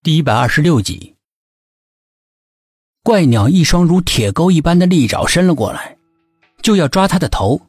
[0.00, 1.16] 第一百二十六集，
[3.02, 5.98] 怪鸟一双如铁钩一般的利爪伸了过来，
[6.62, 7.60] 就要抓他的头。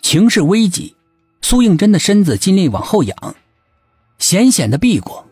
[0.00, 0.96] 情势危急，
[1.42, 3.36] 苏应真的身子尽力往后仰，
[4.18, 5.26] 险险的避过。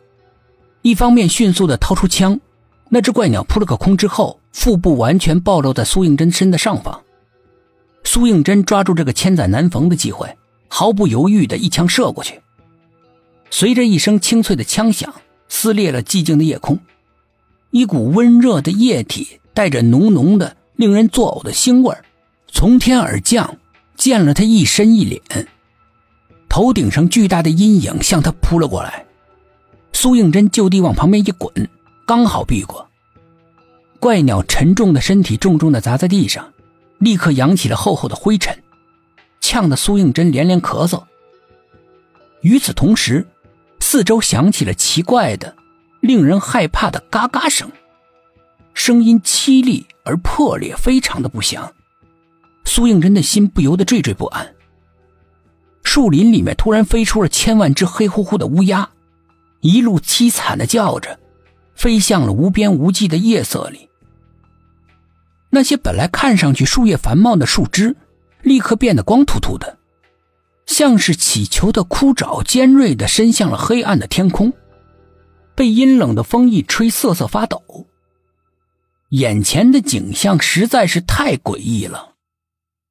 [0.82, 2.38] 一方面迅速的掏出枪，
[2.90, 7.02] 那只怪鸟扑了个空之后，腹部完全暴露在苏应真身的上方。
[8.04, 10.36] 苏应真抓住这个千载难逢的机会，
[10.68, 12.38] 毫不犹豫的一枪射过去。
[13.50, 15.12] 随着一声清脆的枪响。
[15.56, 16.80] 撕裂了寂静的夜空，
[17.70, 21.96] 一股温热的液体带着浓浓的、令人作呕的腥味
[22.48, 23.56] 从天而降，
[23.94, 25.22] 溅了他一身一脸。
[26.48, 29.06] 头顶上巨大的阴影向他扑了过来，
[29.92, 31.68] 苏应真就地往旁边一滚，
[32.04, 32.90] 刚好避过。
[34.00, 36.52] 怪鸟沉重的身体重重的砸在地上，
[36.98, 38.58] 立刻扬起了厚厚的灰尘，
[39.40, 41.04] 呛得苏应真连连咳嗽。
[42.40, 43.24] 与此同时，
[43.94, 45.54] 四周响起了奇怪的、
[46.00, 47.70] 令人害怕的嘎嘎声，
[48.74, 51.72] 声音凄厉而破裂，非常的不祥。
[52.64, 54.52] 苏应真的心不由得惴惴不安。
[55.84, 58.90] 树林里面突然飞出了千万只黑乎乎的乌鸦，
[59.60, 61.20] 一路凄惨的叫着，
[61.76, 63.88] 飞向了无边无际的夜色里。
[65.50, 67.94] 那些本来看上去树叶繁茂的树枝，
[68.42, 69.78] 立刻变得光秃秃的。
[70.66, 74.52] 像是乞求的枯爪，尖锐的伸向了黑暗的天空，
[75.54, 77.62] 被阴冷的风一吹，瑟瑟发抖。
[79.10, 82.14] 眼前的景象实在是太诡异了，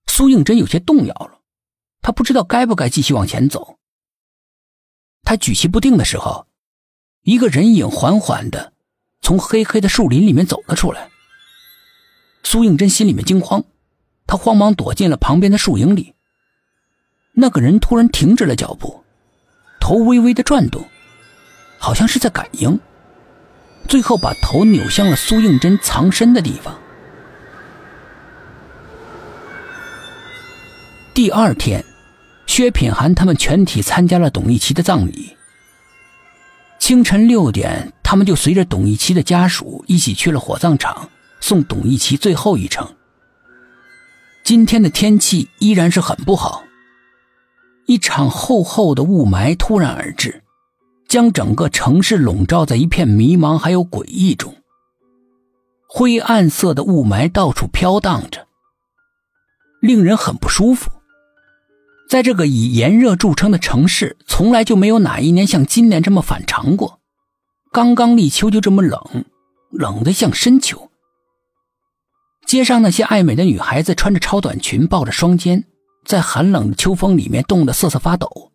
[0.08, 1.40] 苏应真有些动摇了，
[2.02, 3.78] 他不知道该不该继续往前走。
[5.24, 6.48] 他举棋不定的时候，
[7.24, 8.74] 一个人影缓缓的
[9.22, 11.10] 从黑黑的树林里面走了出来。
[12.44, 13.64] 苏应真心里面惊慌，
[14.28, 16.13] 他慌忙躲进了旁边的树影里。
[17.34, 19.04] 那个人突然停止了脚步，
[19.80, 20.86] 头微微的转动，
[21.80, 22.80] 好像是在感应。
[23.88, 26.78] 最后把头扭向了苏应真藏身的地方。
[31.14, 31.84] 第二天，
[32.46, 35.36] 薛品涵他们全体参加了董一奇的葬礼。
[36.80, 42.96] 清晨六点，他们就随着董一奇的家属一起去了火葬场，送董一奇最后一程。
[44.44, 46.64] 今天的天气依然是很不好。
[47.86, 50.44] 一场厚厚的雾霾突然而至，
[51.08, 54.56] 将整个城市笼罩在一片迷茫还有诡异中。
[55.88, 58.48] 灰暗色的雾霾到处飘荡着，
[59.82, 60.90] 令人很不舒服。
[62.10, 67.00] 在这个以炎热著称的城市，从来就没有哪一年像今年这么反常过。
[67.72, 69.26] 刚刚立秋就这么冷，
[69.72, 70.90] 冷得像深秋。
[72.46, 75.64] 街上那些爱美的女孩子穿着超短裙，抱着双肩。
[76.06, 78.52] 在寒冷的秋风里面冻得瑟瑟发抖，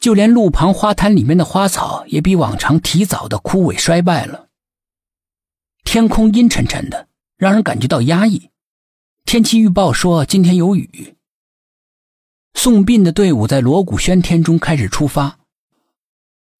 [0.00, 4.48] 就连路旁花坛里面的花草也比往常提早的枯萎衰败了。
[5.84, 8.50] 天空阴沉沉的，让人感觉到压抑。
[9.24, 11.14] 天气预报说今天有雨。
[12.54, 15.38] 送殡的队伍在锣鼓喧天中开始出发。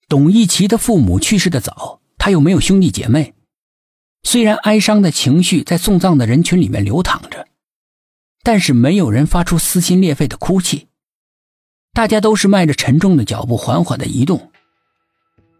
[0.08, 3.34] 董一奇的父母去世的早，他又没有兄弟姐妹，
[4.22, 7.33] 虽然哀伤的情绪在送葬的人群里面流淌着。
[8.44, 10.86] 但是没有人发出撕心裂肺的哭泣，
[11.94, 14.52] 大家都是迈着沉重的脚步缓缓的移动。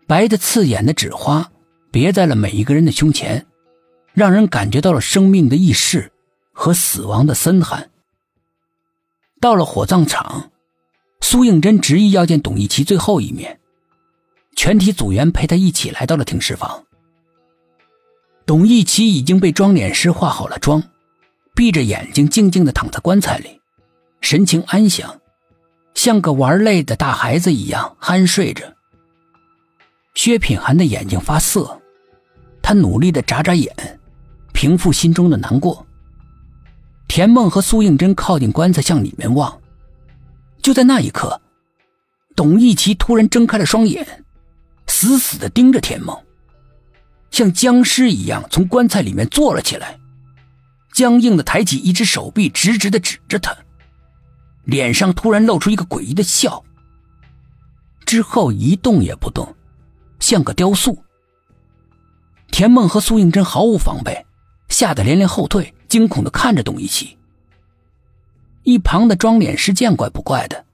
[0.06, 1.50] 白的刺眼的纸花
[1.91, 3.47] 别在了每一个人的胸前，
[4.12, 6.12] 让人感觉到了生命的易逝
[6.53, 7.91] 和死亡的森寒。
[9.41, 10.51] 到了火葬场，
[11.22, 13.61] 苏应真执意要见董一奇最后一面，
[14.55, 16.84] 全体组员陪他一起来到了停尸房。
[18.45, 20.83] 董一奇已经被装殓师化好了妆。
[21.54, 23.60] 闭着眼睛，静静地躺在棺材里，
[24.20, 25.20] 神情安详，
[25.94, 28.65] 像个玩累的大孩子一样酣睡着。
[30.15, 31.81] 薛品涵的眼睛发涩，
[32.60, 33.72] 他努力地眨眨眼，
[34.53, 35.87] 平复心中的难过。
[37.06, 39.60] 田梦和苏应真靠近棺材，向里面望。
[40.60, 41.41] 就在那一刻，
[42.34, 44.25] 董一奇突然睁开了双眼，
[44.88, 46.19] 死死地盯着田梦，
[47.30, 49.97] 像僵尸一样从棺材里面坐了起来。
[50.94, 53.54] 僵硬的抬起一只手臂，直直的指着他，
[54.62, 56.64] 脸上突然露出一个诡异的笑。
[58.06, 59.54] 之后一动也不动，
[60.20, 60.96] 像个雕塑。
[62.52, 64.24] 田梦和苏应真毫无防备，
[64.68, 67.18] 吓得连连后退，惊恐的看着董一奇。
[68.62, 70.64] 一旁的装脸师见怪不怪的，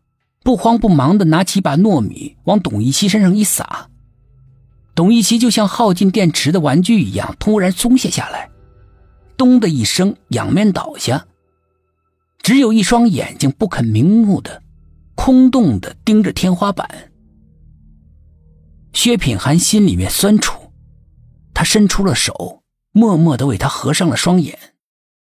[0.44, 3.88] 不慌不忙的拿起一把糯米往董一奇身上一撒，
[4.94, 8.50] 董一奇就像耗尽电池的玩具一样，突然松懈下来。
[9.40, 11.26] 咚的一声，仰面倒下，
[12.42, 14.62] 只有一双眼睛不肯瞑目的、
[15.14, 17.10] 空洞的盯着天花板。
[18.92, 20.70] 薛品涵心里面酸楚，
[21.54, 24.69] 他伸出了手，默默的为他合上了双眼。